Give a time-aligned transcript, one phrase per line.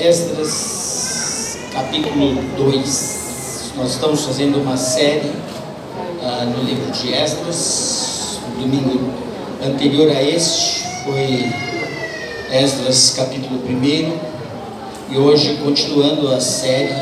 [0.00, 3.72] Esdras, capítulo 2.
[3.76, 8.38] Nós estamos fazendo uma série uh, no livro de Esdras.
[8.56, 9.10] No domingo
[9.64, 11.50] anterior a este foi
[12.52, 15.14] Esdras, capítulo 1.
[15.14, 16.92] E hoje, continuando a série,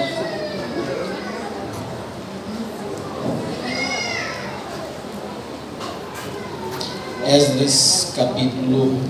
[7.26, 9.00] Esdras, capítulo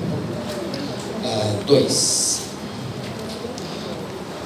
[1.66, 2.38] 2.
[2.40, 2.43] Uh,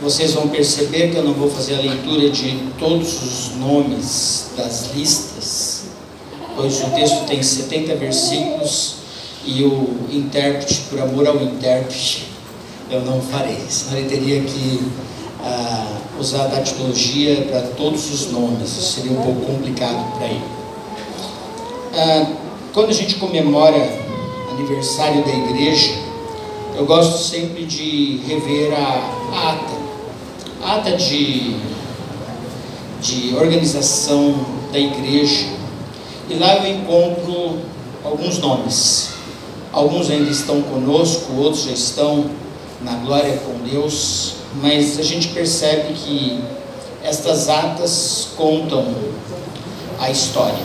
[0.02, 4.94] vocês vão perceber que eu não vou fazer a leitura de todos os nomes das
[4.94, 5.84] listas,
[6.56, 8.94] pois o texto tem 70 versículos
[9.44, 12.28] e o intérprete, por amor ao intérprete,
[12.90, 14.80] eu não farei, senão ele teria que
[15.42, 20.44] ah, usar a datilologia para todos os nomes, isso seria um pouco complicado para ele.
[21.94, 22.32] Ah,
[22.72, 23.76] quando a gente comemora
[24.52, 25.92] aniversário da igreja,
[26.76, 29.87] eu gosto sempre de rever a, a ata
[30.62, 31.56] ata de,
[33.00, 34.34] de organização
[34.72, 35.58] da igreja
[36.30, 37.58] e lá eu encontro
[38.04, 39.10] alguns nomes.
[39.72, 42.30] Alguns ainda estão conosco, outros já estão
[42.82, 46.40] na glória com Deus, mas a gente percebe que
[47.02, 48.94] estas atas contam
[49.98, 50.64] a história.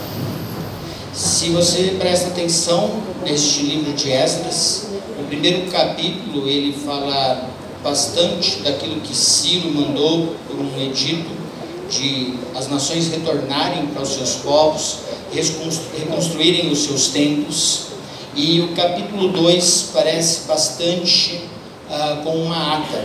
[1.14, 2.90] Se você presta atenção
[3.24, 7.48] neste livro de Esdras, o primeiro capítulo ele fala
[7.84, 11.30] bastante daquilo que Ciro mandou por um edito
[11.90, 17.88] de as nações retornarem para os seus povos, reconstruírem os seus templos.
[18.34, 21.42] E o capítulo 2 parece bastante
[21.90, 23.04] ah, com uma ata,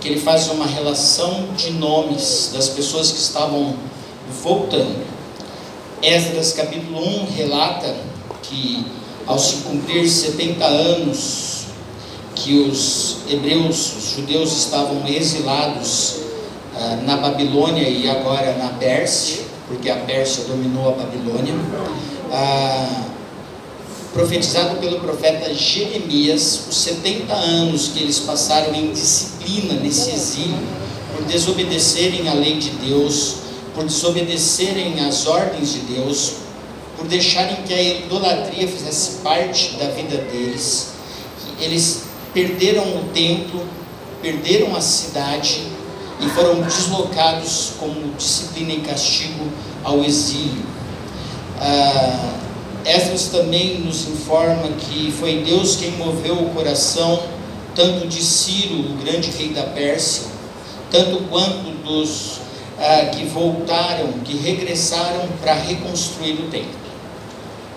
[0.00, 3.74] que ele faz uma relação de nomes das pessoas que estavam
[4.42, 5.04] voltando.
[6.00, 7.94] Esdras capítulo 1 relata
[8.42, 8.86] que
[9.26, 11.61] ao se cumprir 70 anos
[12.42, 16.16] que os hebreus, os judeus estavam exilados
[16.74, 21.54] ah, na Babilônia e agora na Pérsia, porque a Pérsia dominou a Babilônia,
[22.32, 23.04] ah,
[24.12, 30.58] profetizado pelo profeta Jeremias, os 70 anos que eles passaram em disciplina nesse exílio,
[31.16, 33.36] por desobedecerem a lei de Deus,
[33.74, 36.32] por desobedecerem as ordens de Deus,
[36.96, 40.88] por deixarem que a idolatria fizesse parte da vida deles,
[41.60, 43.66] eles perderam o templo,
[44.20, 45.62] perderam a cidade
[46.20, 49.46] e foram deslocados como disciplina e castigo
[49.82, 50.64] ao exílio.
[51.60, 52.38] Ah,
[53.30, 57.22] também nos informa que foi Deus quem moveu o coração
[57.74, 60.24] tanto de Ciro, o grande rei da Pérsia,
[60.90, 62.40] tanto quanto dos
[62.78, 66.82] ah, que voltaram, que regressaram para reconstruir o templo.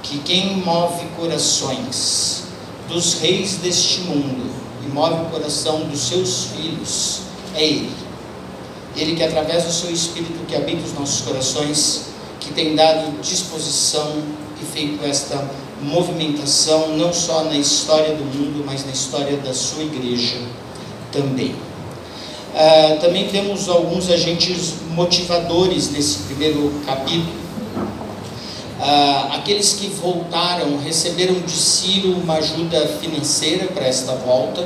[0.03, 2.44] Que quem move corações
[2.87, 4.51] dos reis deste mundo
[4.85, 7.21] e move o coração dos seus filhos
[7.55, 7.91] é Ele.
[8.95, 12.05] Ele que através do seu Espírito que habita os nossos corações,
[12.39, 14.21] que tem dado disposição
[14.61, 15.49] e feito esta
[15.81, 20.37] movimentação não só na história do mundo, mas na história da sua igreja
[21.11, 21.55] também.
[22.53, 27.44] Ah, também temos alguns agentes motivadores nesse primeiro capítulo
[28.87, 34.63] ah, aqueles que voltaram receberam de Ciro uma ajuda financeira para esta volta.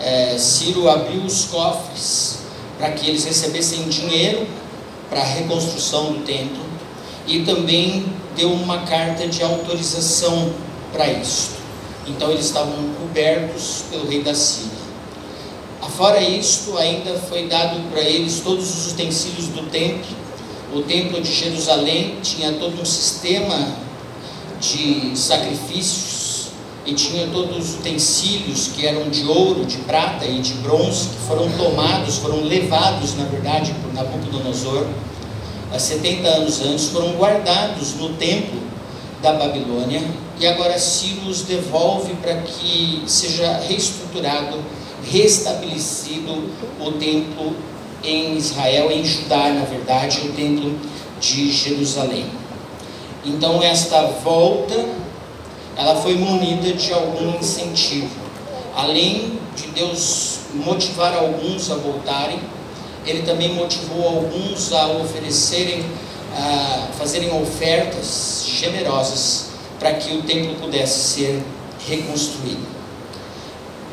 [0.00, 2.38] É, Ciro abriu os cofres
[2.78, 4.46] para que eles recebessem dinheiro
[5.08, 6.62] para a reconstrução do templo
[7.26, 8.06] e também
[8.36, 10.52] deu uma carta de autorização
[10.92, 11.50] para isso.
[12.06, 14.70] Então eles estavam cobertos pelo rei da Síria.
[15.82, 20.29] Afora isto, ainda foi dado para eles todos os utensílios do templo
[20.72, 23.74] o templo de Jerusalém tinha todo um sistema
[24.60, 26.48] de sacrifícios
[26.86, 31.26] e tinha todos os utensílios que eram de ouro, de prata e de bronze, que
[31.26, 34.86] foram tomados, foram levados, na verdade, por Nabucodonosor,
[35.72, 38.60] há 70 anos antes, foram guardados no templo
[39.22, 40.02] da Babilônia
[40.38, 44.58] e agora Ciro os devolve para que seja reestruturado,
[45.04, 46.50] restabelecido
[46.80, 47.54] o templo
[48.02, 50.78] em Israel, em Judá, na verdade, o templo
[51.20, 52.26] de Jerusalém.
[53.24, 54.86] Então esta volta,
[55.76, 58.08] ela foi munida de algum incentivo.
[58.74, 62.40] Além de Deus motivar alguns a voltarem,
[63.06, 65.84] ele também motivou alguns a oferecerem,
[66.34, 71.42] a fazerem ofertas generosas para que o templo pudesse ser
[71.88, 72.79] reconstruído.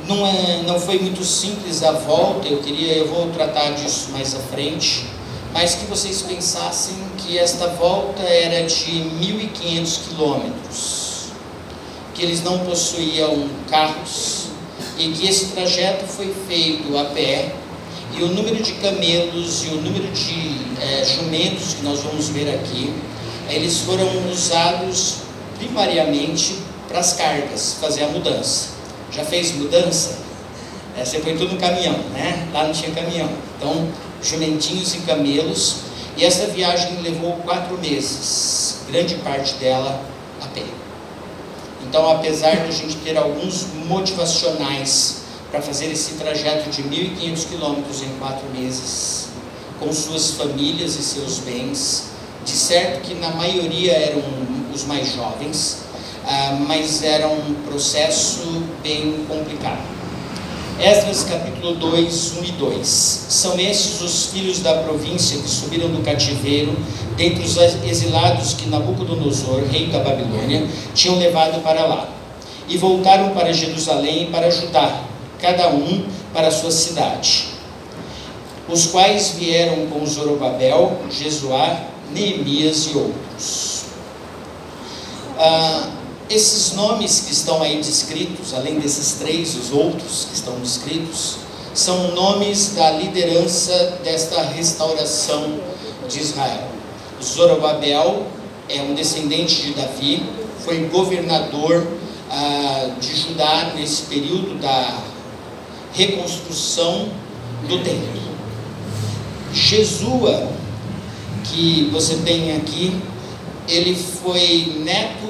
[0.07, 4.33] Não, é, não foi muito simples a volta, eu queria, eu vou tratar disso mais
[4.33, 5.06] à frente,
[5.51, 11.25] mas que vocês pensassem que esta volta era de 1.500 quilômetros,
[12.15, 14.45] que eles não possuíam carros,
[14.98, 17.53] e que esse trajeto foi feito a pé
[18.18, 22.50] e o número de camelos e o número de é, jumentos que nós vamos ver
[22.56, 22.94] aqui,
[23.50, 25.18] eles foram usados
[25.57, 26.56] primariamente
[26.88, 28.76] para as cargas, fazer a mudança.
[29.12, 30.19] Já fez mudança?
[30.98, 32.48] É, você põe tudo no caminhão, né?
[32.51, 33.30] Lá não tinha caminhão.
[33.57, 33.88] Então,
[34.21, 35.81] jumentinhos e camelos.
[36.18, 40.01] E essa viagem levou quatro meses, grande parte dela
[40.42, 40.63] a pé.
[41.88, 45.18] Então, apesar de a gente ter alguns motivacionais
[45.51, 49.27] para fazer esse trajeto de 1.500 quilômetros em quatro meses,
[49.80, 52.06] com suas famílias e seus bens,
[52.44, 54.24] de certo que na maioria eram
[54.74, 55.77] os mais jovens,
[56.25, 59.81] ah, mas era um processo bem complicado.
[60.80, 62.88] Esdras capítulo 2, 1 e 2.
[62.88, 66.74] São estes os filhos da província que subiram do cativeiro,
[67.18, 72.10] dentre os exilados que Nabucodonosor, rei da Babilônia, tinham levado para lá.
[72.69, 75.04] E voltaram para Jerusalém para Judá,
[75.42, 77.48] cada um para sua cidade.
[78.69, 81.81] Os quais vieram com Zorobabel, Jesuá,
[82.13, 83.81] Neemias e outros.
[85.38, 85.89] Ah,
[86.29, 91.38] esses nomes que estão aí descritos, além desses três, os outros que estão descritos,
[91.74, 95.59] são nomes da liderança desta restauração
[96.09, 96.68] de Israel.
[97.24, 98.27] Zorobabel
[98.68, 100.24] é um descendente de Davi,
[100.65, 101.88] foi governador
[102.29, 105.01] ah, de Judá nesse período da
[105.94, 107.09] reconstrução
[107.68, 108.21] do templo.
[109.53, 110.51] Jesua,
[111.45, 113.00] que você tem aqui,
[113.68, 115.26] ele foi neto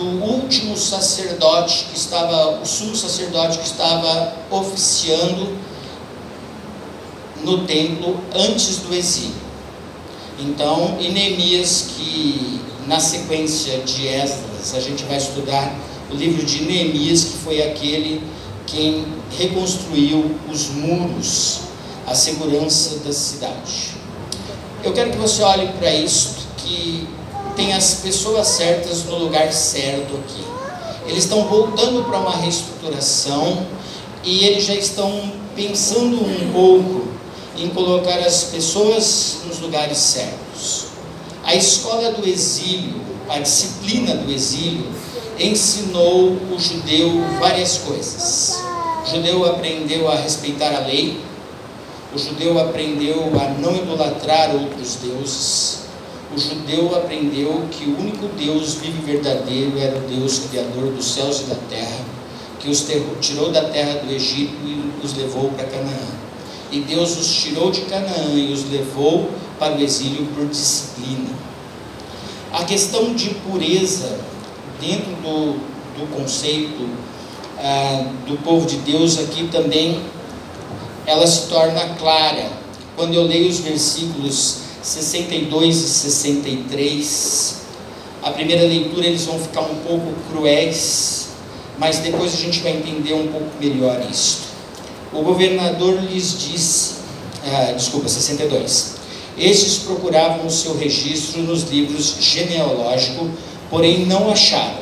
[0.00, 5.58] do último sacerdote que estava, o sumo sacerdote que estava oficiando
[7.44, 9.34] no templo antes do exílio.
[10.38, 15.70] Então, Neemias, que na sequência de Esdras, a gente vai estudar
[16.10, 18.22] o livro de Neemias, que foi aquele
[18.66, 19.04] quem
[19.36, 21.60] reconstruiu os muros,
[22.06, 23.90] a segurança da cidade.
[24.82, 27.06] Eu quero que você olhe para isso, que
[27.56, 30.44] tem as pessoas certas no lugar certo aqui.
[31.06, 33.66] Eles estão voltando para uma reestruturação
[34.22, 37.08] e eles já estão pensando um pouco
[37.56, 40.86] em colocar as pessoas nos lugares certos.
[41.44, 44.86] A escola do exílio, a disciplina do exílio,
[45.38, 48.58] ensinou o judeu várias coisas.
[49.04, 51.18] O judeu aprendeu a respeitar a lei,
[52.14, 55.80] o judeu aprendeu a não idolatrar outros deuses,
[56.34, 61.12] o judeu aprendeu que o único Deus vivo e verdadeiro era o Deus criador dos
[61.12, 62.04] céus e da terra,
[62.60, 62.86] que os
[63.20, 66.08] tirou da terra do Egito e os levou para Canaã.
[66.70, 69.28] E Deus os tirou de Canaã e os levou
[69.58, 71.30] para o exílio por disciplina.
[72.52, 74.18] A questão de pureza
[74.80, 75.54] dentro do,
[75.98, 76.88] do conceito
[77.58, 80.00] ah, do povo de Deus aqui também
[81.06, 82.48] ela se torna clara
[82.96, 87.54] quando eu leio os versículos 62 e 63.
[88.22, 91.28] A primeira leitura eles vão ficar um pouco cruéis,
[91.78, 94.50] mas depois a gente vai entender um pouco melhor isso.
[95.12, 96.94] O governador lhes disse,
[97.44, 98.96] ah, desculpa, 62.
[99.38, 103.30] Estes procuravam o seu registro nos livros genealógicos,
[103.70, 104.80] porém não acharam.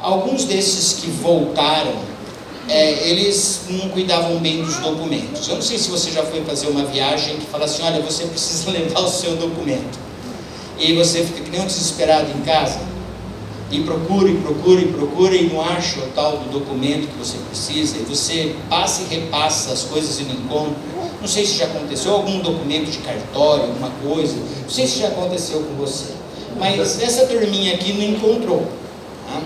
[0.00, 2.11] Alguns desses que voltaram
[2.68, 5.48] é, eles não cuidavam bem dos documentos.
[5.48, 8.24] Eu não sei se você já foi fazer uma viagem que fala assim, olha, você
[8.24, 9.98] precisa levar o seu documento.
[10.78, 12.80] E você fica que nem um desesperado em casa,
[13.70, 17.38] e procura, e procura, e procura, e não acha o tal do documento que você
[17.48, 20.74] precisa, e você passa e repassa as coisas e não encontra.
[21.20, 25.08] Não sei se já aconteceu algum documento de cartório, alguma coisa, não sei se já
[25.08, 26.12] aconteceu com você.
[26.58, 28.66] Mas essa turminha aqui não encontrou.
[29.26, 29.40] Tá?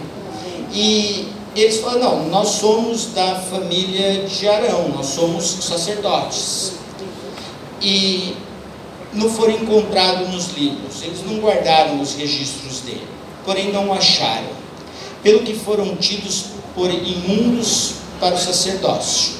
[0.72, 1.28] E
[1.62, 6.72] eles falam: não, nós somos da família de Arão, nós somos sacerdotes.
[7.80, 8.36] E
[9.12, 13.06] não foram encontrados nos livros, eles não guardaram os registros dele,
[13.44, 14.48] porém não acharam,
[15.22, 19.34] pelo que foram tidos por imundos para o sacerdócio.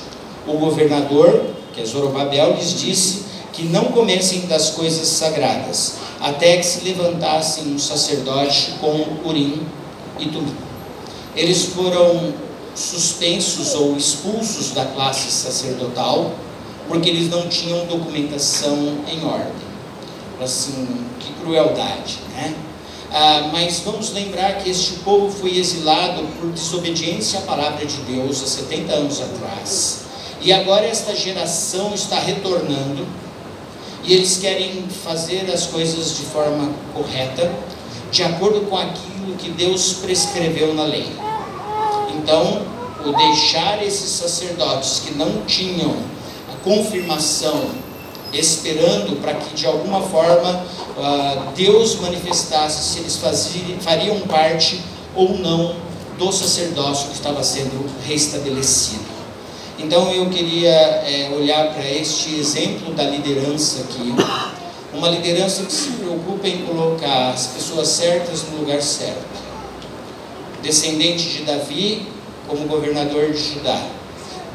[0.47, 6.65] O governador, que é Zorobabel, lhes disse que não comessem das coisas sagradas, até que
[6.65, 9.61] se levantassem um sacerdote com Urim
[10.19, 10.66] e Tumim
[11.37, 12.33] eles foram
[12.75, 16.33] suspensos ou expulsos da classe sacerdotal
[16.89, 19.67] porque eles não tinham documentação em ordem.
[20.41, 20.87] Assim,
[21.19, 22.55] que crueldade, né?
[23.13, 28.43] Ah, mas vamos lembrar que este povo foi exilado por desobediência à palavra de Deus
[28.43, 30.01] há 70 anos atrás.
[30.43, 33.07] E agora esta geração está retornando
[34.05, 37.51] e eles querem fazer as coisas de forma correta,
[38.13, 41.26] de acordo com aquilo que Deus prescreveu na lei.
[42.17, 42.63] Então,
[43.05, 45.95] o deixar esses sacerdotes que não tinham
[46.53, 47.71] a confirmação,
[48.33, 50.65] esperando para que de alguma forma
[50.97, 54.81] uh, Deus manifestasse se eles faziam, fariam parte
[55.15, 55.77] ou não
[56.19, 59.05] do sacerdócio que estava sendo restabelecido.
[59.79, 64.15] Então eu queria é, olhar para este exemplo da liderança aqui,
[64.93, 69.36] uma liderança que se preocupa em colocar as pessoas certas no lugar certo.
[70.63, 72.07] Descendente de Davi
[72.49, 73.81] como governador de Judá,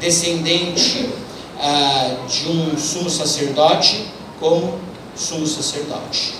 [0.00, 1.10] descendente
[1.60, 4.06] ah, de um sumo sacerdote
[4.40, 4.78] como
[5.14, 6.34] sumo sacerdote.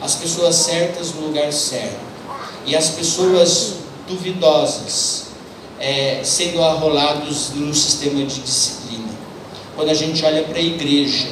[0.00, 2.12] As pessoas certas no lugar certo.
[2.66, 3.74] E as pessoas
[4.08, 5.26] duvidosas
[5.78, 9.08] é, sendo arrolados num sistema de disciplina.
[9.74, 11.28] Quando a gente olha para a igreja,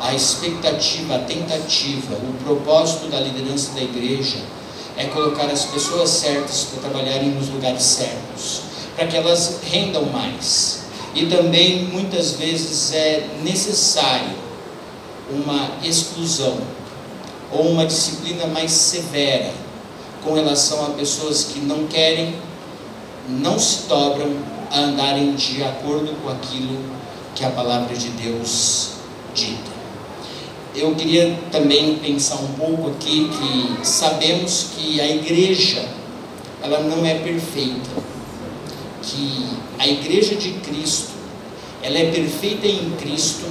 [0.00, 4.38] a expectativa, a tentativa, o propósito da liderança da igreja
[4.98, 8.62] é colocar as pessoas certas para trabalharem nos lugares certos,
[8.96, 10.80] para que elas rendam mais.
[11.14, 14.36] E também muitas vezes é necessário
[15.30, 16.58] uma exclusão
[17.52, 19.52] ou uma disciplina mais severa
[20.24, 22.34] com relação a pessoas que não querem,
[23.28, 24.36] não se dobram
[24.70, 26.76] a andarem de acordo com aquilo
[27.36, 28.94] que a palavra de Deus
[29.32, 29.77] dita.
[30.74, 35.88] Eu queria também pensar um pouco aqui que sabemos que a igreja
[36.62, 37.88] ela não é perfeita,
[39.02, 39.48] que
[39.78, 41.18] a igreja de Cristo
[41.82, 43.46] ela é perfeita em Cristo,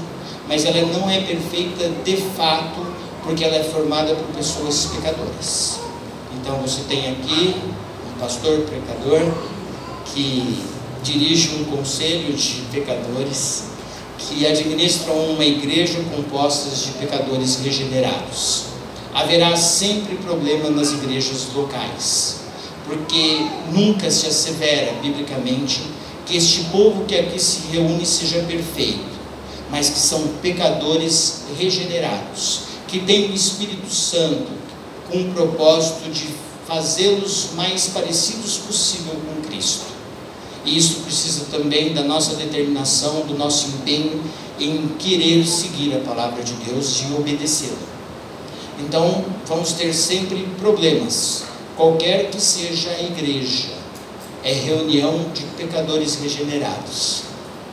[0.48, 2.86] mas ela não é perfeita de fato
[3.24, 5.80] porque ela é formada por pessoas pecadoras.
[6.40, 7.56] Então você tem aqui
[8.10, 9.22] um pastor pecador
[10.06, 10.64] que
[11.04, 13.66] dirige um conselho de pecadores
[14.18, 18.66] que administram uma igreja composta de pecadores regenerados.
[19.14, 22.42] Haverá sempre problema nas igrejas locais,
[22.86, 25.82] porque nunca se assevera biblicamente
[26.26, 29.18] que este povo que aqui se reúne seja perfeito,
[29.72, 34.48] mas que são pecadores regenerados, que têm o Espírito Santo
[35.10, 36.28] com o propósito de
[36.68, 39.97] fazê-los mais parecidos possível com Cristo.
[40.66, 44.22] E isso precisa também da nossa determinação, do nosso empenho
[44.60, 47.78] em querer seguir a palavra de Deus e obedecê-la.
[48.80, 51.44] Então, vamos ter sempre problemas.
[51.76, 53.70] Qualquer que seja a igreja,
[54.44, 57.24] é reunião de pecadores regenerados.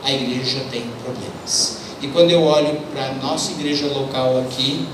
[0.03, 1.77] A igreja tem problemas.
[2.01, 4.85] E quando eu olho para a nossa igreja local aqui,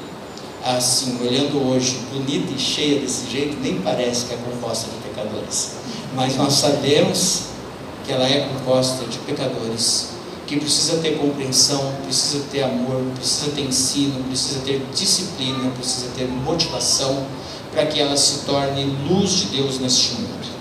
[0.63, 5.71] assim, olhando hoje, bonita e cheia desse jeito, nem parece que é composta de pecadores.
[6.15, 7.50] Mas nós sabemos
[8.11, 10.09] ela é composta de pecadores,
[10.47, 16.27] que precisa ter compreensão, precisa ter amor, precisa ter ensino, precisa ter disciplina, precisa ter
[16.27, 17.25] motivação
[17.71, 20.51] para que ela se torne luz de Deus neste mundo.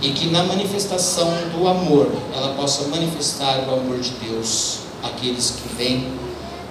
[0.00, 5.74] E que na manifestação do amor, ela possa manifestar o amor de Deus àqueles que
[5.76, 6.22] vêm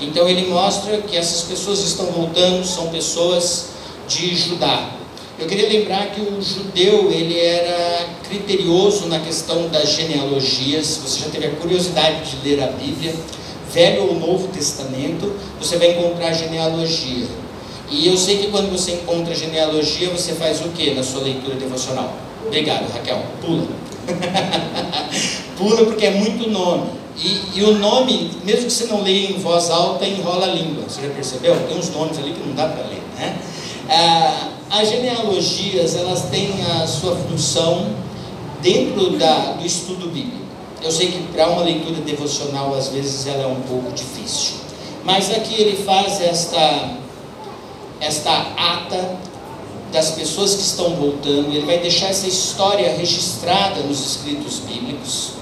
[0.00, 3.66] Então ele mostra que essas pessoas estão voltando, são pessoas
[4.08, 4.92] de Judá.
[5.38, 11.00] Eu queria lembrar que o judeu ele era criterioso na questão das genealogias.
[11.02, 13.14] Você já teve a curiosidade de ler a Bíblia,
[13.72, 17.26] Velho ou Novo Testamento, você vai encontrar genealogia.
[17.90, 21.56] E eu sei que quando você encontra genealogia, você faz o que na sua leitura
[21.56, 22.12] devocional?
[22.46, 23.22] Obrigado, Raquel.
[23.40, 23.66] Pula.
[25.58, 27.00] Pula porque é muito nome.
[27.16, 30.84] E, e, o nome, mesmo que você não leia em voz alta, enrola a língua.
[30.88, 31.54] Você já percebeu?
[31.68, 33.36] Tem uns nomes ali que não dá para ler, né?
[33.88, 37.88] Ah, as genealogias elas têm a sua função
[38.62, 40.38] dentro da, do estudo bíblico.
[40.82, 44.56] Eu sei que para uma leitura devocional às vezes ela é um pouco difícil,
[45.04, 46.98] mas aqui ele faz esta
[48.00, 49.18] esta ata
[49.92, 55.32] das pessoas que estão voltando, ele vai deixar essa história registrada nos escritos bíblicos.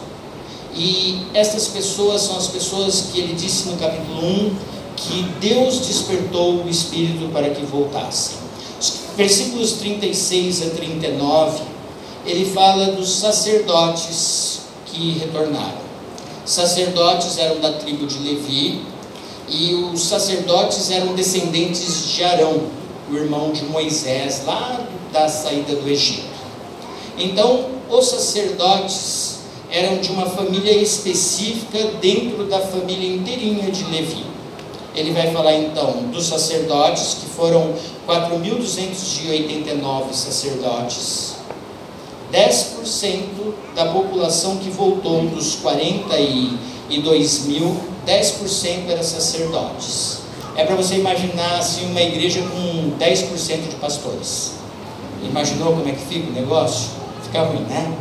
[0.75, 4.57] E essas pessoas são as pessoas que ele disse no capítulo 1
[4.97, 8.37] que Deus despertou o espírito para que voltassem.
[9.17, 11.63] Versículos 36 a 39,
[12.25, 14.61] ele fala dos sacerdotes
[14.99, 15.79] que retornaram.
[16.45, 18.83] Sacerdotes eram da tribo de Levi
[19.49, 22.63] e os sacerdotes eram descendentes de Arão,
[23.11, 24.81] o irmão de Moisés, lá
[25.13, 26.27] da saída do Egito.
[27.17, 29.39] Então, os sacerdotes
[29.71, 34.27] eram de uma família específica dentro da família inteirinha de Levi.
[34.95, 37.75] Ele vai falar então dos sacerdotes, que foram
[38.07, 41.38] 4.289 sacerdotes,
[42.33, 43.23] 10%
[43.75, 50.19] da população que voltou dos 42 mil, 10% eram sacerdotes.
[50.57, 54.55] É para você imaginar assim, uma igreja com 10% de pastores.
[55.23, 56.91] Imaginou como é que fica o negócio?
[57.23, 57.97] Fica ruim, né?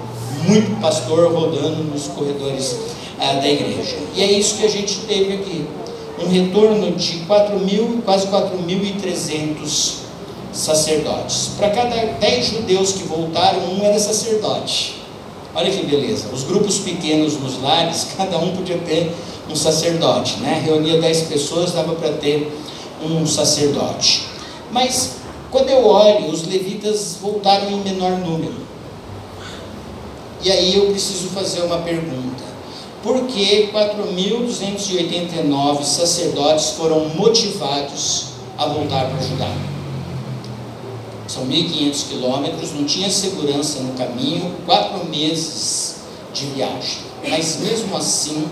[0.47, 2.75] Muito pastor rodando nos corredores
[3.19, 3.97] ah, da igreja.
[4.15, 5.65] E é isso que a gente teve aqui.
[6.19, 10.06] Um retorno de 4 mil, quase 4.300
[10.57, 11.51] sacerdotes.
[11.57, 14.95] Para cada 10 judeus que voltaram, um era sacerdote.
[15.53, 16.29] Olha que beleza.
[16.33, 19.13] Os grupos pequenos nos lares, cada um podia ter
[19.49, 20.61] um sacerdote, né?
[20.65, 22.51] Reunia dez pessoas, dava para ter
[23.01, 24.23] um sacerdote.
[24.71, 25.17] Mas
[25.51, 28.67] quando eu olho, os levitas voltaram em menor número.
[30.43, 32.43] E aí eu preciso fazer uma pergunta.
[33.01, 38.25] Por que 4.289 sacerdotes foram motivados
[38.57, 39.66] a voltar para Judá?
[41.27, 45.97] São 1.500 quilômetros, não tinha segurança no caminho, quatro meses
[46.33, 46.99] de viagem.
[47.27, 48.47] Mas mesmo assim,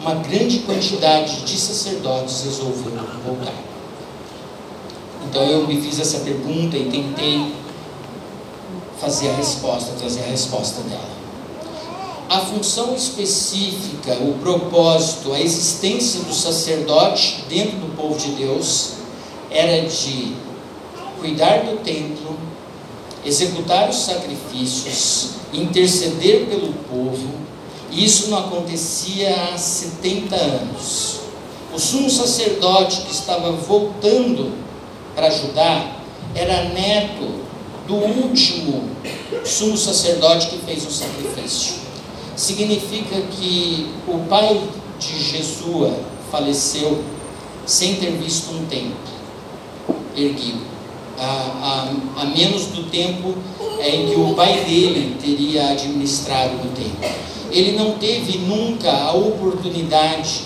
[0.00, 2.92] uma grande quantidade de sacerdotes resolveu
[3.24, 3.54] voltar.
[5.28, 7.54] Então eu me fiz essa pergunta e tentei
[9.00, 11.12] fazer a resposta, trazer a resposta dela.
[12.28, 18.92] A função específica, o propósito, a existência do sacerdote dentro do povo de Deus
[19.50, 20.34] era de
[21.22, 22.36] cuidar do templo,
[23.24, 27.28] executar os sacrifícios, interceder pelo povo,
[27.92, 31.20] isso não acontecia há 70 anos.
[31.72, 34.52] O sumo sacerdote que estava voltando
[35.14, 35.92] para Judá
[36.34, 37.42] era neto
[37.86, 38.90] do último
[39.44, 41.74] sumo sacerdote que fez o sacrifício.
[42.34, 44.60] Significa que o pai
[44.98, 45.92] de Jesus
[46.30, 47.04] faleceu
[47.64, 49.12] sem ter visto um templo
[50.16, 50.71] erguido,
[51.22, 53.34] a, a, a menos do tempo
[53.80, 60.44] em que o pai dele teria administrado o templo ele não teve nunca a oportunidade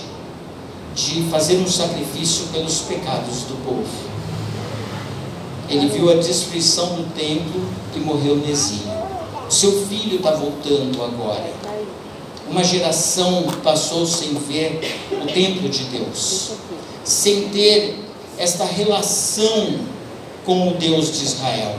[0.94, 3.86] de fazer um sacrifício pelos pecados do povo.
[5.68, 8.82] Ele viu a destruição do templo e morreu no.
[9.48, 11.48] Seu filho está voltando agora.
[12.48, 14.80] Uma geração passou sem ver
[15.12, 16.52] o templo de Deus,
[17.04, 18.00] sem ter
[18.36, 19.78] esta relação
[20.46, 21.74] com o Deus de Israel,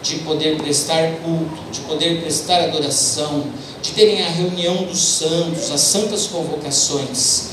[0.00, 3.46] de poder prestar culto, de poder prestar adoração,
[3.82, 7.48] de terem a reunião dos santos, as santas convocações.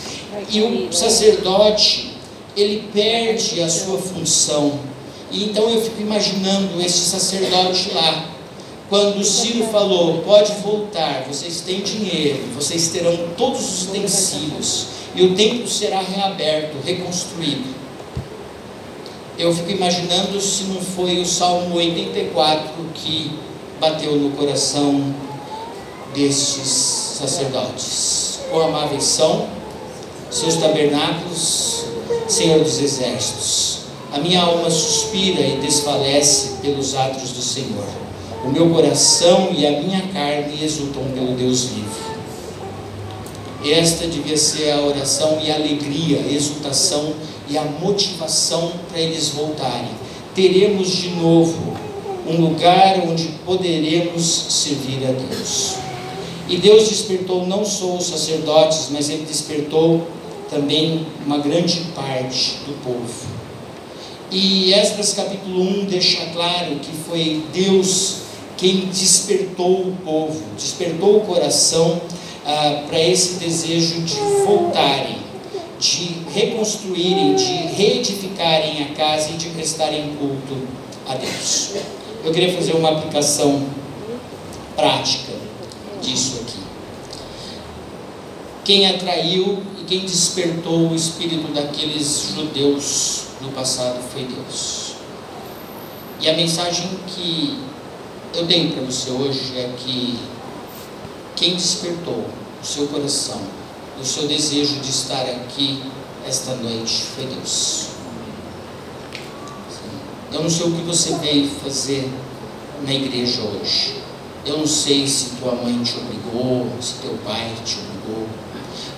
[0.48, 2.16] E o sacerdote,
[2.56, 4.80] ele perde a sua função.
[5.32, 8.30] E então eu fico imaginando esse sacerdote lá.
[8.90, 15.34] Quando Ciro falou, pode voltar, vocês têm dinheiro, vocês terão todos os utensílios, e o
[15.34, 17.81] templo será reaberto, reconstruído.
[19.42, 23.32] Eu fico imaginando se não foi o Salmo 84 que
[23.80, 25.16] bateu no coração
[26.14, 26.68] destes
[27.18, 28.42] sacerdotes.
[28.52, 29.48] Quão amáveis são
[30.30, 31.86] seus tabernáculos,
[32.28, 33.80] Senhor dos exércitos.
[34.14, 37.88] A minha alma suspira e desfalece pelos atos do Senhor.
[38.46, 42.12] O meu coração e a minha carne exultam pelo Deus vivo.
[43.66, 47.16] Esta devia ser a oração e a alegria, a exultação
[47.52, 49.90] e a motivação para eles voltarem.
[50.34, 51.74] Teremos de novo
[52.28, 55.76] um lugar onde poderemos servir a Deus.
[56.48, 60.08] E Deus despertou não só os sacerdotes, mas Ele despertou
[60.50, 63.32] também uma grande parte do povo.
[64.32, 68.22] E Esdras capítulo 1 deixa claro que foi Deus
[68.58, 72.00] quem despertou o povo, despertou o coração
[72.46, 75.18] ah, para esse desejo de voltarem,
[75.82, 80.68] de reconstruírem, de reedificarem a casa e de prestarem culto
[81.08, 81.72] a Deus.
[82.24, 83.66] Eu queria fazer uma aplicação
[84.76, 85.34] prática
[86.00, 86.60] disso aqui.
[88.64, 94.94] Quem atraiu e quem despertou o espírito daqueles judeus no passado foi Deus.
[96.20, 97.58] E a mensagem que
[98.36, 100.20] eu tenho para você hoje é que
[101.36, 102.24] quem despertou
[102.62, 103.42] o seu coração,
[104.00, 105.84] o seu desejo de estar aqui
[106.28, 107.88] esta noite foi Deus.
[110.32, 112.10] Eu não sei o que você veio fazer
[112.86, 113.96] na igreja hoje.
[114.46, 118.28] Eu não sei se tua mãe te obrigou, se teu pai te obrigou,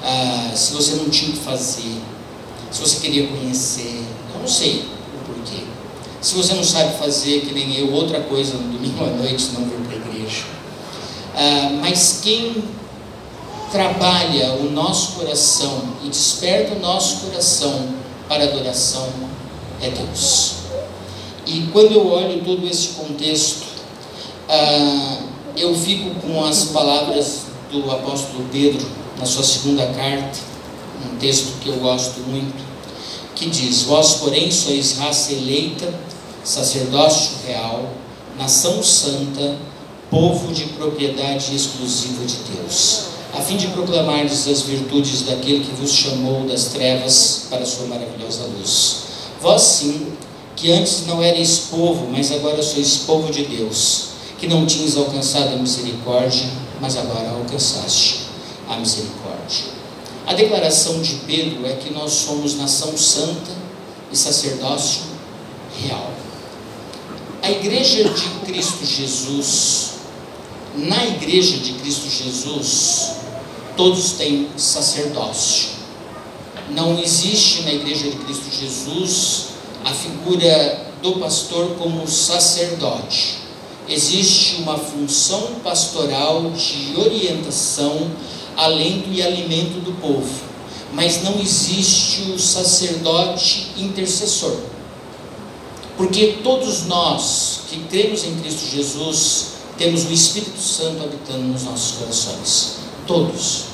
[0.03, 2.01] ah, se você não tinha que fazer,
[2.71, 4.03] se você queria conhecer.
[4.33, 5.63] Eu não sei o porquê.
[6.21, 9.65] Se você não sabe fazer, que nem eu, outra coisa no domingo à noite, não
[9.65, 10.43] vir para a igreja.
[11.35, 12.63] Ah, mas quem
[13.73, 17.89] trabalha o nosso coração e desperta o nosso coração
[18.29, 19.09] para adoração
[19.81, 20.57] é Deus.
[21.47, 23.63] E quando eu olho todo esse contexto,
[24.47, 25.17] ah,
[25.57, 28.85] eu fico com as palavras do apóstolo Pedro
[29.17, 30.37] na sua segunda carta,
[31.11, 32.63] um texto que eu gosto muito,
[33.35, 35.91] que diz: Vós, porém, sois raça eleita,
[36.43, 37.89] sacerdócio real,
[38.37, 39.57] nação santa,
[40.11, 45.91] povo de propriedade exclusiva de Deus, a fim de proclamar-lhes as virtudes daquele que vos
[45.91, 48.97] chamou das trevas para a sua maravilhosa luz.
[49.41, 50.13] Vós sim,
[50.55, 55.55] que antes não erais povo, mas agora sois povo de Deus, que não tinhas alcançado
[55.55, 56.47] a misericórdia,
[56.79, 58.19] mas agora alcançaste
[58.69, 59.65] a misericórdia.
[60.27, 63.51] A declaração de Pedro é que nós somos nação santa
[64.11, 65.01] e sacerdócio
[65.81, 66.11] real.
[67.41, 69.89] A igreja de Cristo Jesus,
[70.75, 73.22] na igreja de Cristo Jesus,
[73.75, 75.69] todos têm sacerdócio.
[76.71, 79.45] Não existe na igreja de Cristo Jesus
[79.83, 83.37] a figura do pastor como sacerdote.
[83.87, 88.09] Existe uma função pastoral de orientação,
[88.55, 90.29] alento e alimento do povo,
[90.93, 94.55] mas não existe o sacerdote intercessor.
[95.97, 101.97] Porque todos nós que cremos em Cristo Jesus temos o Espírito Santo habitando nos nossos
[101.97, 102.82] corações.
[103.05, 103.65] Todos.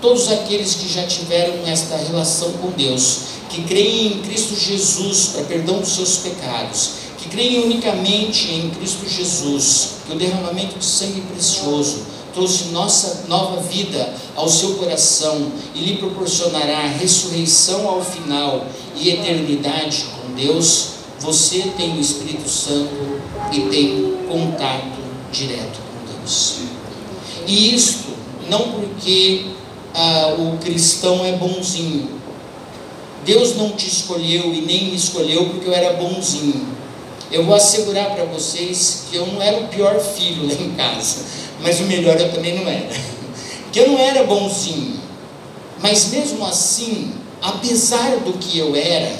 [0.00, 5.44] Todos aqueles que já tiveram esta relação com Deus que creem em Cristo Jesus para
[5.44, 11.22] perdão dos seus pecados, que creem unicamente em Cristo Jesus, que o derramamento de sangue
[11.22, 12.02] precioso
[12.34, 20.06] trouxe nossa nova vida ao seu coração e lhe proporcionará ressurreição ao final e eternidade
[20.14, 24.98] com Deus, você tem o Espírito Santo e tem contato
[25.32, 26.58] direto com Deus.
[27.46, 28.07] E isto
[28.48, 29.46] não porque
[29.94, 32.18] ah, o cristão é bonzinho,
[33.24, 36.66] Deus não te escolheu e nem me escolheu porque eu era bonzinho.
[37.30, 41.26] Eu vou assegurar para vocês que eu não era o pior filho lá em casa,
[41.60, 42.88] mas o melhor eu também não era.
[43.70, 44.98] Que eu não era bonzinho.
[45.82, 49.14] Mas mesmo assim, apesar do que eu era,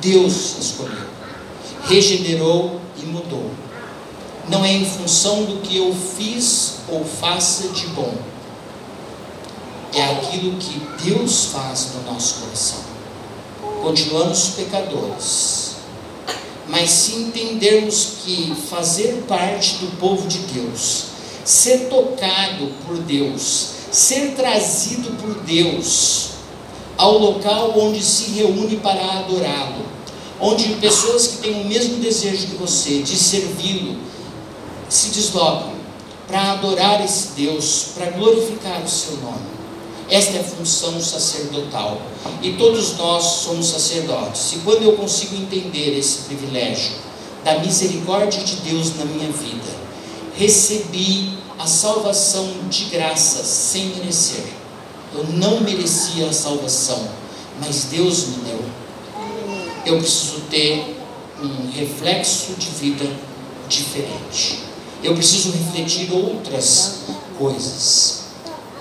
[0.00, 1.08] Deus escolheu,
[1.88, 3.50] regenerou e mudou.
[4.48, 8.14] Não é em função do que eu fiz ou faça de bom
[9.96, 12.80] é aquilo que Deus faz no nosso coração.
[13.82, 15.76] Continuamos pecadores,
[16.68, 21.04] mas se entendermos que fazer parte do povo de Deus,
[21.44, 26.30] ser tocado por Deus, ser trazido por Deus
[26.98, 29.86] ao local onde se reúne para adorá-lo,
[30.40, 33.96] onde pessoas que têm o mesmo desejo que você de servi-lo
[34.88, 35.74] se deslocam
[36.26, 39.56] para adorar esse Deus, para glorificar o seu nome.
[40.08, 42.00] Esta é a função sacerdotal.
[42.42, 44.52] E todos nós somos sacerdotes.
[44.52, 46.92] E quando eu consigo entender esse privilégio
[47.44, 49.86] da misericórdia de Deus na minha vida,
[50.36, 54.44] recebi a salvação de graça sem merecer.
[55.14, 57.08] Eu não merecia a salvação,
[57.60, 58.64] mas Deus me deu.
[59.86, 60.96] Eu preciso ter
[61.42, 63.08] um reflexo de vida
[63.68, 64.65] diferente.
[65.02, 67.00] Eu preciso refletir outras
[67.38, 68.24] coisas.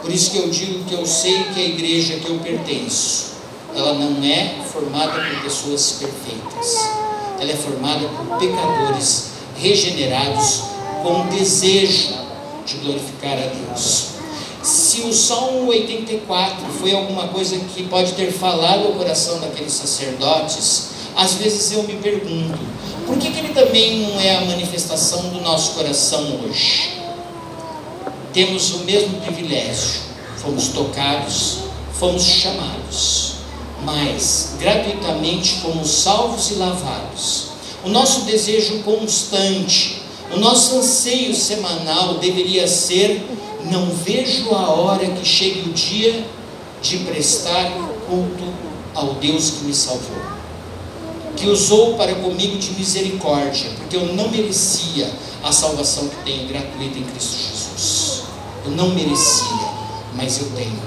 [0.01, 3.33] Por isso que eu digo que eu sei que a igreja que eu pertenço,
[3.75, 6.89] ela não é formada por pessoas perfeitas.
[7.39, 10.63] Ela é formada por pecadores regenerados
[11.01, 12.13] com desejo
[12.65, 14.15] de glorificar a Deus.
[14.63, 20.87] Se o Salmo 84 foi alguma coisa que pode ter falado ao coração daqueles sacerdotes,
[21.15, 22.57] às vezes eu me pergunto,
[23.05, 27.05] por que, que ele também não é a manifestação do nosso coração hoje?
[28.35, 30.01] temos o mesmo privilégio,
[30.35, 31.59] fomos tocados,
[31.97, 33.35] fomos chamados,
[33.85, 40.01] mas gratuitamente fomos salvos e lavados, O nosso desejo constante,
[40.33, 43.23] o nosso anseio semanal deveria ser:
[43.71, 46.25] não vejo a hora que chegue o dia
[46.81, 47.71] de prestar
[48.09, 48.43] culto
[48.95, 50.17] ao Deus que me salvou,
[51.35, 55.09] que usou para comigo de misericórdia, porque eu não merecia
[55.43, 58.23] a salvação que tenho gratuita em Cristo Jesus.
[58.65, 59.67] Eu não merecia,
[60.15, 60.81] mas eu tenho.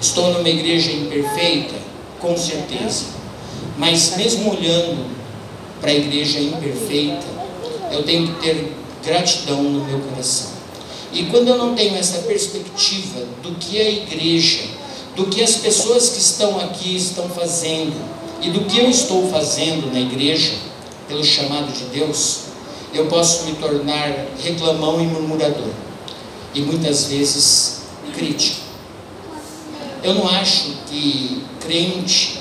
[0.00, 1.74] Estou numa igreja imperfeita?
[2.18, 3.06] Com certeza.
[3.76, 5.10] Mas mesmo olhando
[5.80, 7.26] para a igreja imperfeita,
[7.90, 8.72] eu tenho que ter
[9.04, 10.50] gratidão no meu coração.
[11.12, 14.62] E quando eu não tenho essa perspectiva do que a igreja,
[15.16, 19.92] do que as pessoas que estão aqui estão fazendo e do que eu estou fazendo
[19.92, 20.54] na igreja,
[21.06, 22.44] pelo chamado de Deus,
[22.92, 25.70] eu posso me tornar reclamão e murmurador
[26.54, 27.82] e muitas vezes
[28.14, 28.60] crítico.
[30.02, 32.40] Eu não acho que crente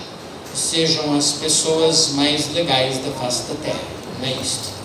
[0.54, 3.80] sejam as pessoas mais legais da face da terra,
[4.20, 4.80] não é isso.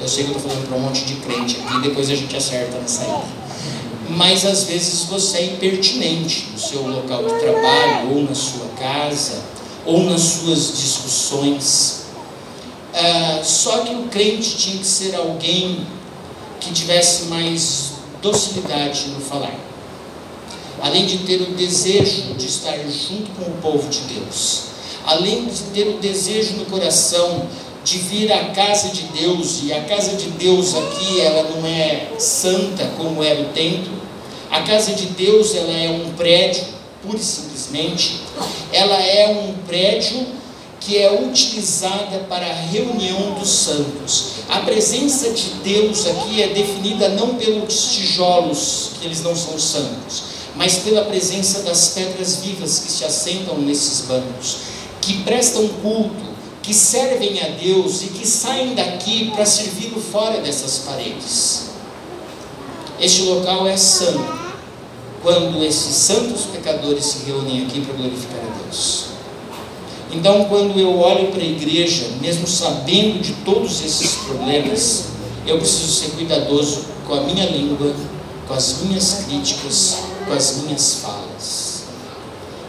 [0.00, 2.34] Eu sei que eu estou falando para um monte de crente aqui, depois a gente
[2.36, 3.24] acerta na saída.
[4.08, 9.42] Mas às vezes você é impertinente no seu local de trabalho, ou na sua casa,
[9.84, 12.02] ou nas suas discussões.
[12.94, 15.86] Ah, só que o crente tinha que ser alguém
[16.60, 17.92] que tivesse mais
[18.22, 19.54] docilidade no falar.
[20.80, 24.64] Além de ter o desejo de estar junto com o povo de Deus,
[25.04, 27.46] além de ter o desejo no coração
[27.84, 32.08] de vir à casa de Deus, e a casa de Deus aqui ela não é
[32.18, 33.97] santa como era o templo,
[34.50, 36.64] a casa de Deus ela é um prédio,
[37.02, 38.20] pura e simplesmente,
[38.72, 40.26] ela é um prédio
[40.80, 44.24] que é utilizada para a reunião dos santos.
[44.48, 50.22] A presença de Deus aqui é definida não pelos tijolos, que eles não são santos,
[50.56, 54.56] mas pela presença das pedras vivas que se assentam nesses bancos,
[55.00, 56.28] que prestam culto,
[56.62, 61.68] que servem a Deus e que saem daqui para servi-lo fora dessas paredes.
[63.00, 64.26] Este local é santo,
[65.22, 69.04] quando esses santos pecadores se reúnem aqui para glorificar a Deus.
[70.10, 75.04] Então, quando eu olho para a igreja, mesmo sabendo de todos esses problemas,
[75.46, 77.94] eu preciso ser cuidadoso com a minha língua,
[78.48, 81.84] com as minhas críticas, com as minhas falas.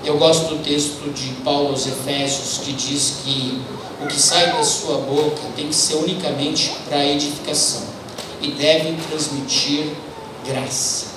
[0.05, 3.59] Eu gosto do texto de Paulo aos Efésios que diz que
[4.03, 7.81] o que sai da sua boca tem que ser unicamente para edificação
[8.41, 9.91] e deve transmitir
[10.51, 11.07] graça.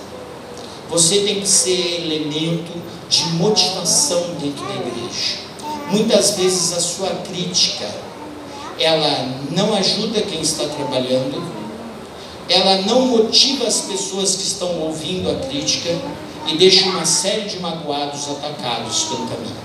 [0.91, 2.73] Você tem que ser elemento
[3.09, 5.39] de motivação dentro da igreja.
[5.91, 7.89] Muitas vezes a sua crítica
[8.79, 11.43] ela não ajuda quem está trabalhando,
[12.49, 15.91] ela não motiva as pessoas que estão ouvindo a crítica
[16.47, 19.57] e deixa uma série de magoados atacados pelo caminho.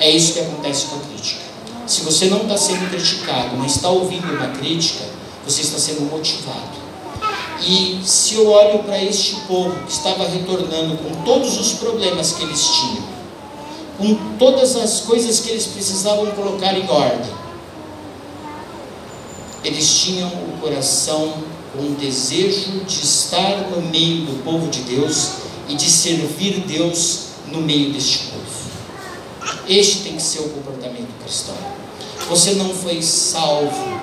[0.00, 1.40] É isso que acontece com a crítica.
[1.86, 5.04] Se você não está sendo criticado, mas está ouvindo uma crítica,
[5.44, 6.85] você está sendo motivado.
[7.62, 12.44] E se eu olho para este povo que estava retornando com todos os problemas que
[12.44, 13.04] eles tinham,
[13.96, 17.30] com todas as coisas que eles precisavam colocar em ordem.
[19.64, 21.34] Eles tinham o coração
[21.72, 25.30] com o desejo de estar no meio do povo de Deus
[25.68, 28.36] e de servir Deus no meio deste povo.
[29.66, 31.56] Este tem que ser o comportamento cristão.
[32.28, 34.00] Você não foi salvo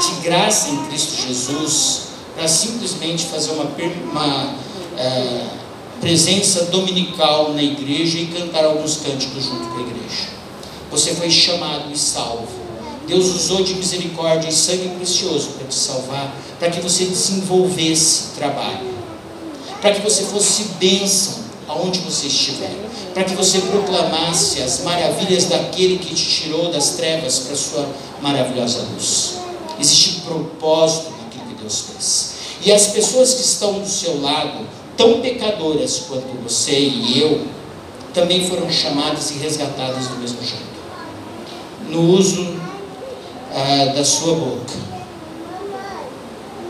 [0.00, 2.09] de graça em Cristo Jesus
[2.40, 3.64] para simplesmente fazer uma,
[4.10, 5.46] uma uh,
[6.00, 10.28] presença dominical na igreja e cantar alguns cânticos junto com a igreja.
[10.90, 12.48] Você foi chamado e salvo.
[13.06, 18.88] Deus usou de misericórdia e sangue precioso para te salvar, para que você desenvolvesse trabalho,
[19.82, 22.74] para que você fosse bênção aonde você estiver,
[23.12, 27.86] para que você proclamasse as maravilhas daquele que te tirou das trevas para a sua
[28.22, 29.34] maravilhosa luz.
[29.78, 31.19] Existe propósito
[31.78, 32.34] fez.
[32.64, 37.46] E as pessoas que estão do seu lado, tão pecadoras quanto você e eu,
[38.12, 40.70] também foram chamadas e resgatadas do mesmo jeito.
[41.88, 42.60] No uso
[43.52, 44.74] ah, da sua boca.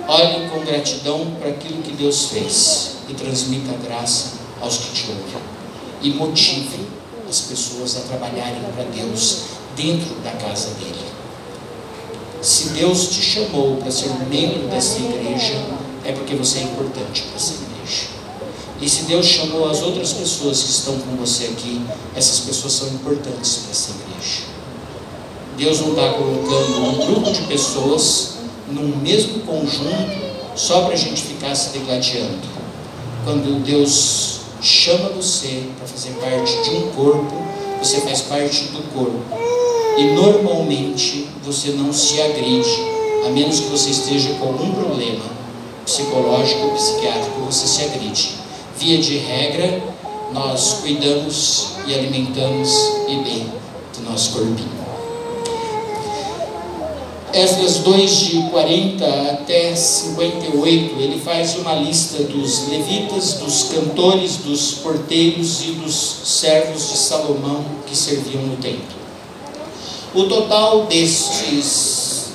[0.09, 5.11] Olhe com gratidão para aquilo que Deus fez e transmita a graça aos que te
[5.11, 5.43] ouvem.
[6.03, 6.87] E motive
[7.29, 9.43] as pessoas a trabalharem para Deus
[9.77, 11.10] dentro da casa dele.
[12.43, 15.63] Se Deus te chamou para ser membro dessa igreja,
[16.05, 18.07] é porque você é importante para essa igreja.
[18.81, 21.85] E se Deus chamou as outras pessoas que estão com você aqui,
[22.17, 24.43] essas pessoas são importantes para essa igreja.
[25.59, 28.37] Deus não está colocando um grupo de pessoas
[28.71, 32.49] num mesmo conjunto só para a gente ficar se degladiando.
[33.23, 37.35] Quando Deus chama você para fazer parte de um corpo,
[37.83, 39.60] você faz parte do corpo.
[40.01, 42.71] E normalmente você não se agride,
[43.27, 45.27] a menos que você esteja com algum problema
[45.85, 48.31] psicológico ou psiquiátrico, você se agride.
[48.79, 49.83] Via de regra,
[50.33, 52.71] nós cuidamos e alimentamos
[53.09, 53.47] e bem
[53.95, 54.81] do nosso corpinho.
[57.35, 64.77] Esdras 2, de 40 até 58, ele faz uma lista dos levitas, dos cantores, dos
[64.77, 69.00] porteiros e dos servos de Salomão que serviam no templo.
[70.13, 72.31] O total destes,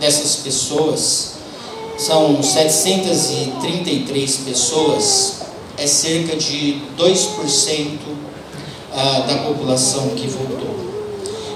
[0.00, 1.34] dessas pessoas
[1.96, 5.34] são 733 pessoas,
[5.76, 7.98] é cerca de 2%
[8.92, 10.76] ah, da população que voltou.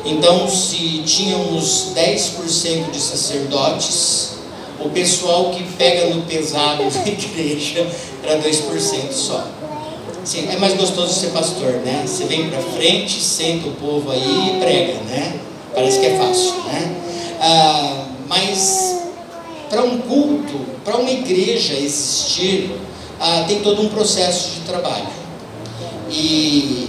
[0.04, 4.34] Então, se tínhamos 10% de sacerdotes,
[4.78, 7.84] o pessoal que pega no pesado da igreja
[8.22, 9.44] era 2% só.
[10.24, 12.04] Sim, é mais gostoso ser pastor, né?
[12.06, 15.40] Você vem para frente, senta o povo aí e prega, né?
[15.74, 16.96] Parece que é fácil, né?
[17.40, 19.02] Ah, mas
[19.68, 22.70] para um culto, para uma igreja existir,
[23.18, 25.08] ah, tem todo um processo de trabalho.
[26.08, 26.88] E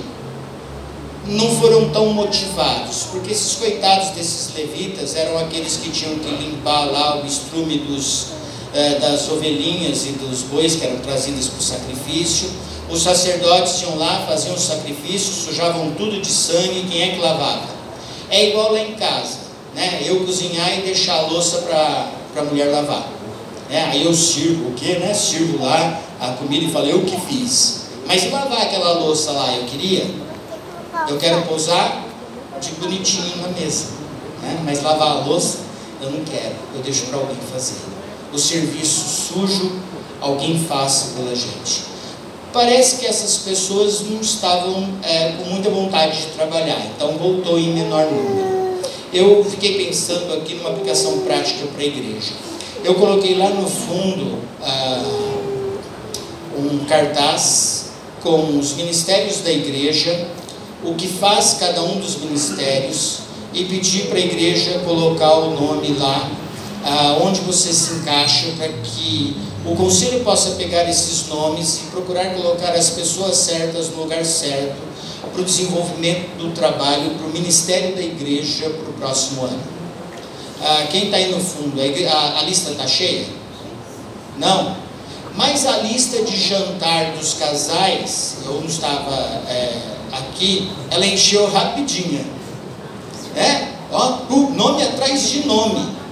[1.25, 6.85] não foram tão motivados, porque esses coitados desses levitas eram aqueles que tinham que limpar
[6.85, 8.27] lá o estrume dos,
[8.73, 12.49] eh, das ovelhinhas e dos bois que eram trazidos para o sacrifício.
[12.89, 17.67] Os sacerdotes iam lá, faziam o sacrifício, sujavam tudo de sangue, quem é que lavava?
[18.29, 19.37] É igual lá em casa,
[19.75, 20.01] né?
[20.05, 23.07] Eu cozinhar e deixar a louça para a mulher lavar.
[23.69, 23.89] Né?
[23.91, 24.97] Aí eu sirvo o quê?
[24.99, 25.13] Né?
[25.13, 27.83] Sirvo lá a comida e falo, eu que fiz.
[28.05, 30.05] Mas e lavar aquela louça lá, eu queria?
[31.07, 32.05] Eu quero pousar
[32.61, 33.87] de bonitinho na mesa,
[34.41, 34.61] né?
[34.63, 35.59] mas lavar a louça
[36.01, 37.92] eu não quero, eu deixo para alguém fazer.
[38.33, 39.71] O serviço sujo
[40.19, 41.83] alguém faça pela gente.
[42.51, 47.73] Parece que essas pessoas não estavam é, com muita vontade de trabalhar, então voltou em
[47.73, 48.81] menor número.
[49.13, 52.31] Eu fiquei pensando aqui numa aplicação prática para a igreja.
[52.83, 55.03] Eu coloquei lá no fundo ah,
[56.57, 57.91] um cartaz
[58.23, 60.27] com os ministérios da igreja
[60.83, 63.19] o que faz cada um dos ministérios
[63.53, 66.29] e pedir para a igreja colocar o nome lá
[66.83, 72.33] ah, onde você se encaixa para que o conselho possa pegar esses nomes e procurar
[72.35, 74.75] colocar as pessoas certas no lugar certo
[75.31, 79.59] para o desenvolvimento do trabalho, para o ministério da igreja para o próximo ano.
[80.61, 83.25] Ah, quem está aí no fundo, a, a lista está cheia?
[84.37, 84.75] Não?
[85.35, 89.15] Mas a lista de jantar dos casais, eu não estava
[89.49, 89.73] é,
[90.11, 92.23] aqui, ela encheu rapidinha.
[93.35, 93.67] É?
[93.91, 94.19] Ó,
[94.53, 96.02] nome atrás de nome.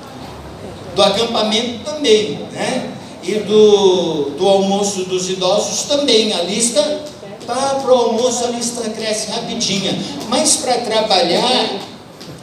[0.95, 2.89] Do acampamento também, né?
[3.23, 6.33] E do, do almoço dos idosos também.
[6.33, 7.01] A lista,
[7.45, 9.97] tá, para o almoço a lista cresce rapidinha.
[10.27, 11.69] Mas para trabalhar,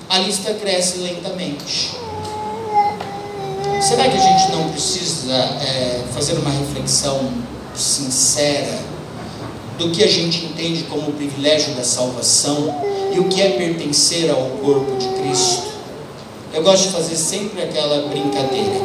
[0.09, 1.91] a lista cresce lentamente.
[3.81, 7.31] Será que a gente não precisa é, fazer uma reflexão
[7.75, 8.79] sincera
[9.79, 12.75] do que a gente entende como o privilégio da salvação
[13.15, 15.78] e o que é pertencer ao corpo de Cristo?
[16.53, 18.81] Eu gosto de fazer sempre aquela brincadeira.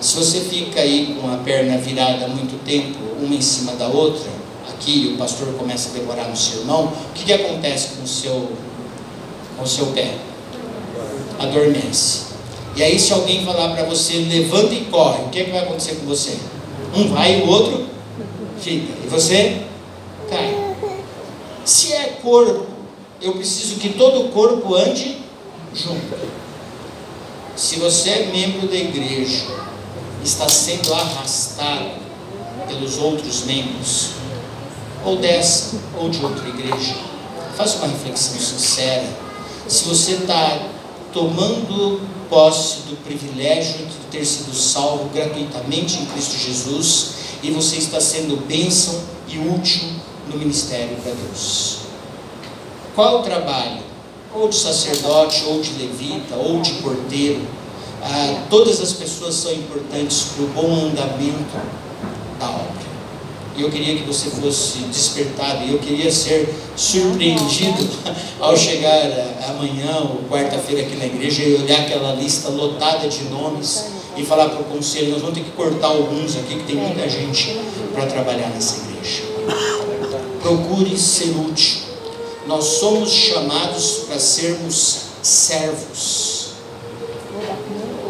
[0.00, 4.30] Se você fica aí com a perna virada muito tempo, uma em cima da outra,
[4.68, 8.52] aqui o pastor começa a demorar no sermão, o que, que acontece com o seu,
[9.56, 10.14] com o seu pé?
[11.38, 12.28] Adormece.
[12.76, 15.62] E aí, se alguém falar para você, levanta e corre, o que, é que vai
[15.62, 16.38] acontecer com você?
[16.94, 17.86] Um vai e o outro
[18.60, 18.92] fica.
[19.04, 19.62] E você
[20.30, 20.56] cai.
[21.64, 22.66] Se é corpo,
[23.20, 25.18] eu preciso que todo o corpo ande
[25.74, 26.37] junto.
[27.58, 29.44] Se você é membro da igreja,
[30.22, 31.90] está sendo arrastado
[32.68, 34.10] pelos outros membros,
[35.04, 36.94] ou dessa ou de outra igreja,
[37.56, 39.08] faça uma reflexão sincera.
[39.66, 40.68] Se você está
[41.12, 47.10] tomando posse do privilégio de ter sido salvo gratuitamente em Cristo Jesus
[47.42, 49.82] e você está sendo bênção e útil
[50.28, 51.78] no ministério para Deus.
[52.94, 53.87] Qual o trabalho?
[54.38, 57.40] Ou de sacerdote, ou de levita, ou de porteiro.
[58.00, 61.56] Ah, todas as pessoas são importantes para o bom andamento
[62.38, 62.88] da obra.
[63.56, 67.84] E eu queria que você fosse despertado, e eu queria ser surpreendido
[68.38, 69.02] ao chegar
[69.48, 73.86] amanhã ou quarta-feira aqui na igreja e olhar aquela lista lotada de nomes
[74.16, 77.08] e falar para o conselho: nós vamos ter que cortar alguns aqui, que tem muita
[77.08, 77.58] gente
[77.92, 79.22] para trabalhar nessa igreja.
[80.40, 81.87] Procure ser útil.
[82.48, 86.52] Nós somos chamados para sermos servos,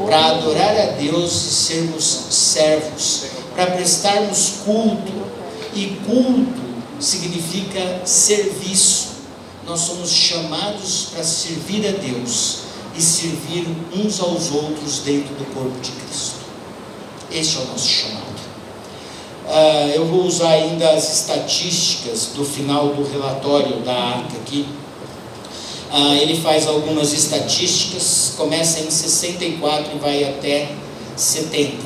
[0.06, 3.24] para adorar a Deus e sermos servos,
[3.56, 5.12] para prestarmos culto
[5.74, 6.68] e culto
[7.00, 9.08] significa serviço.
[9.66, 12.58] nós somos chamados para servir a Deus
[12.96, 16.36] e servir uns aos outros dentro do corpo de Cristo.
[17.30, 18.27] Este é o nosso chamado.
[19.48, 24.66] Uh, eu vou usar ainda as estatísticas do final do relatório da ARCA aqui.
[25.90, 30.68] Uh, ele faz algumas estatísticas, começa em 64 e vai até
[31.16, 31.78] 70.
[31.78, 31.80] Uh,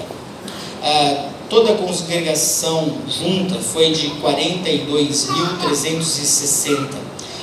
[0.83, 6.89] ah, toda a congregação junta foi de 42.360,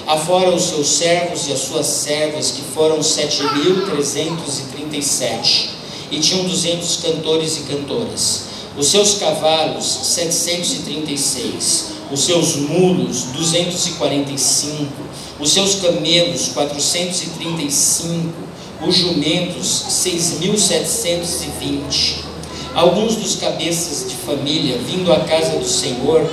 [0.06, 5.70] afora os seus servos e as suas servas, que foram 7.337,
[6.12, 8.49] e tinham 200 cantores e cantoras.
[8.78, 14.88] Os seus cavalos, 736, os seus mulos, 245,
[15.40, 18.34] os seus camelos, 435,
[18.82, 22.30] os jumentos, 6.720
[22.74, 26.24] Alguns dos cabeças de família, vindo à casa do Senhor,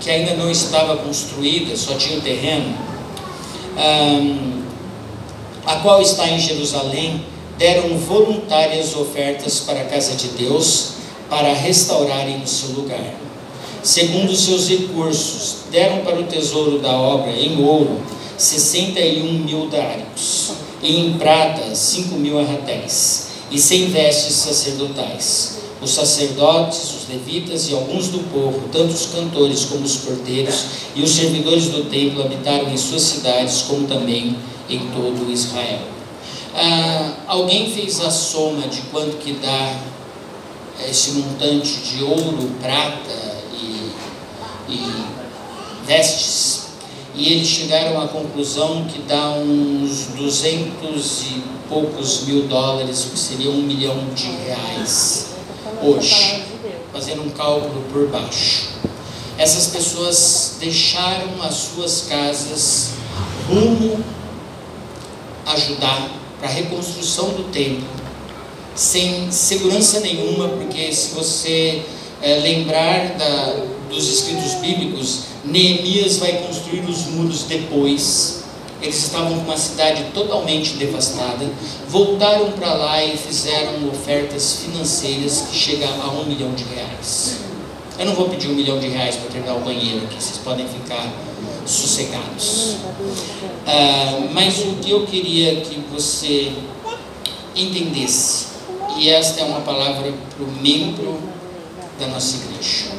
[0.00, 2.76] que ainda não estava construída, só tinha o terreno,
[3.76, 4.62] um,
[5.66, 7.24] a qual está em Jerusalém,
[7.58, 10.92] deram voluntárias ofertas para a casa de Deus,
[11.32, 13.14] para restaurarem o seu lugar.
[13.82, 18.02] Segundo seus recursos, deram para o tesouro da obra em ouro
[18.36, 20.52] 61 mil dários,
[20.82, 27.74] e em prata 5 mil arratéis, e sem vestes sacerdotais os sacerdotes, os levitas e
[27.74, 30.64] alguns do povo, tanto os cantores como os porteiros
[30.94, 34.36] e os servidores do templo habitaram em suas cidades, como também
[34.68, 35.80] em todo Israel.
[36.54, 39.74] Ah, alguém fez a soma de quanto que dá
[40.88, 43.92] esse montante de ouro, prata e,
[44.68, 45.04] e
[45.86, 46.62] vestes?
[47.14, 53.50] E eles chegaram à conclusão que dá uns duzentos e poucos mil dólares, que seria
[53.50, 55.32] um milhão de reais
[55.82, 56.44] hoje,
[56.92, 58.68] fazendo um cálculo por baixo.
[59.36, 62.90] Essas pessoas deixaram as suas casas
[63.48, 64.02] rumo
[65.46, 67.86] ajudar para a reconstrução do templo,
[68.74, 71.82] sem segurança nenhuma, porque se você
[72.20, 78.42] é, lembrar da, dos escritos bíblicos, Neemias vai construir os muros depois
[78.82, 81.48] eles estavam com uma cidade totalmente devastada,
[81.88, 87.38] voltaram para lá e fizeram ofertas financeiras que chegavam a um milhão de reais.
[87.96, 90.66] Eu não vou pedir um milhão de reais para terminar o banheiro aqui, vocês podem
[90.66, 91.12] ficar
[91.64, 92.76] sossegados.
[93.64, 96.52] Ah, mas o que eu queria que você
[97.54, 98.46] entendesse,
[98.96, 101.18] e esta é uma palavra para o membro
[101.98, 102.90] da nossa igreja,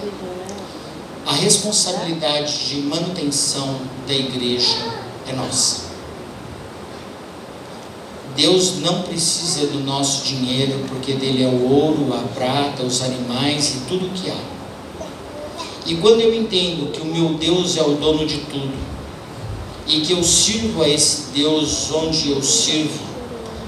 [1.26, 4.76] a responsabilidade de manutenção da igreja
[5.28, 5.84] é nossa.
[8.36, 13.76] Deus não precisa do nosso dinheiro, porque dele é o ouro, a prata, os animais
[13.76, 14.54] e tudo que há.
[15.86, 18.74] E quando eu entendo que o meu Deus é o dono de tudo,
[19.88, 23.00] e que eu sirvo a esse Deus onde eu sirvo,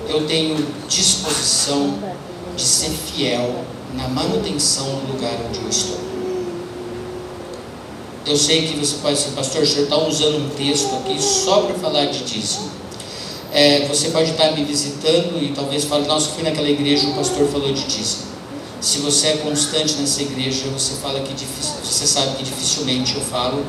[0.07, 2.14] eu tenho disposição
[2.55, 6.05] de ser fiel na manutenção do lugar onde eu estou.
[8.25, 11.61] Eu sei que você pode dizer, pastor, o senhor está usando um texto aqui só
[11.61, 12.71] para falar de dízimo.
[13.53, 17.47] É, você pode estar me visitando e talvez fale, nossa, fui naquela igreja, o pastor
[17.47, 18.23] falou de dízimo.
[18.81, 21.33] Se você é constante nessa igreja, você fala que
[21.83, 23.63] você sabe que dificilmente eu falo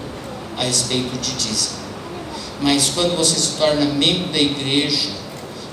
[0.57, 1.76] a respeito de dízimo.
[2.61, 5.11] Mas quando você se torna membro da igreja,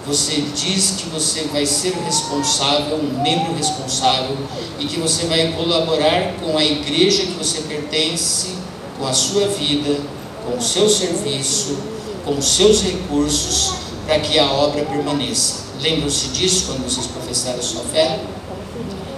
[0.05, 4.35] você diz que você vai ser responsável, um membro responsável,
[4.77, 8.55] e que você vai colaborar com a igreja que você pertence
[8.99, 9.97] com a sua vida,
[10.45, 11.77] com o seu serviço,
[12.25, 13.75] com os seus recursos,
[14.05, 15.63] para que a obra permaneça.
[15.81, 18.19] Lembram-se disso quando vocês professaram a sua fé?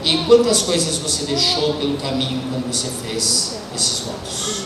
[0.03, 4.65] E quantas coisas você deixou pelo caminho quando você fez esses votos?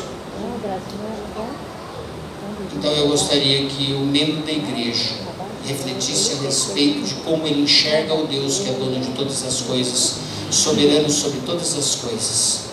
[2.76, 5.29] Então eu gostaria que o membro da igreja
[5.74, 9.61] refletisse a respeito de como ele enxerga o Deus que é dono de todas as
[9.61, 10.15] coisas,
[10.51, 12.70] soberano sobre todas as coisas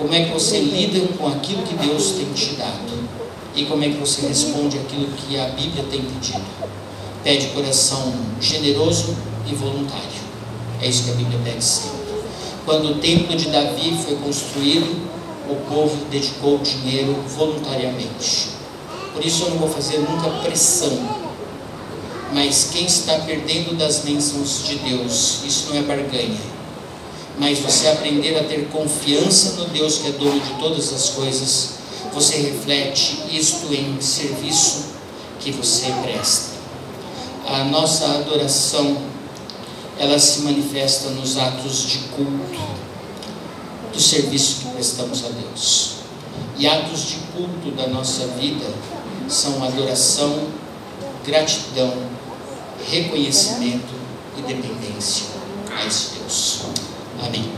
[0.00, 3.06] como é que você lida com aquilo que Deus tem te dado?
[3.54, 6.40] E como é que você responde aquilo que a Bíblia tem pedido?
[7.22, 8.10] Pede coração
[8.40, 9.14] generoso
[9.46, 10.08] e voluntário.
[10.80, 12.00] É isso que a Bíblia pede sempre.
[12.64, 15.06] Quando o templo de Davi foi construído,
[15.50, 18.48] o povo dedicou dinheiro voluntariamente.
[19.12, 20.98] Por isso eu não vou fazer nunca pressão.
[22.32, 26.60] Mas quem está perdendo das bênçãos de Deus, isso não é barganha
[27.40, 31.70] mas você aprender a ter confiança no Deus que é dono de todas as coisas,
[32.12, 34.90] você reflete isto em serviço
[35.40, 36.50] que você presta.
[37.46, 38.94] A nossa adoração,
[39.98, 42.60] ela se manifesta nos atos de culto,
[43.90, 45.92] do serviço que prestamos a Deus.
[46.58, 48.66] E atos de culto da nossa vida
[49.28, 50.46] são adoração,
[51.24, 52.09] gratidão,
[52.88, 53.94] reconhecimento
[54.36, 55.26] e dependência
[55.74, 56.62] a esse Deus.
[57.22, 57.50] Amém.